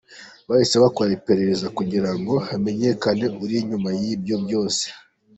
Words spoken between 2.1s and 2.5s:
ngo